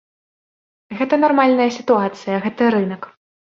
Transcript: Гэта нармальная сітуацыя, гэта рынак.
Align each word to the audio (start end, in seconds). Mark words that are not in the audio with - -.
Гэта 1.01 1.19
нармальная 1.25 1.69
сітуацыя, 1.77 2.43
гэта 2.49 2.73
рынак. 2.79 3.01